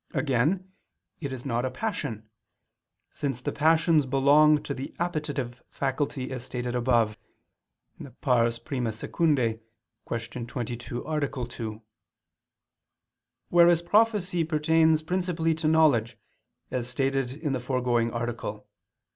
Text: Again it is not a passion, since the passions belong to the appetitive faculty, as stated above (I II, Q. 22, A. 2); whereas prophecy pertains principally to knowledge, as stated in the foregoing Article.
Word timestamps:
Again 0.15 0.73
it 1.19 1.31
is 1.31 1.45
not 1.45 1.63
a 1.63 1.69
passion, 1.69 2.27
since 3.11 3.39
the 3.39 3.51
passions 3.51 4.07
belong 4.07 4.63
to 4.63 4.73
the 4.73 4.95
appetitive 4.97 5.61
faculty, 5.69 6.31
as 6.31 6.43
stated 6.43 6.73
above 6.73 7.19
(I 7.99 8.05
II, 8.05 8.79
Q. 8.97 9.59
22, 10.09 11.07
A. 11.07 11.45
2); 11.45 11.81
whereas 13.49 13.81
prophecy 13.83 14.43
pertains 14.43 15.03
principally 15.03 15.53
to 15.53 15.67
knowledge, 15.67 16.17
as 16.71 16.89
stated 16.89 17.33
in 17.33 17.53
the 17.53 17.59
foregoing 17.59 18.09
Article. 18.11 18.67